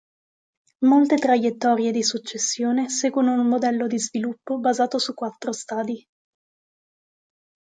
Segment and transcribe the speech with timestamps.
[0.79, 6.03] Molte traiettorie di successione seguono un modello di sviluppo basato su quattro stadi.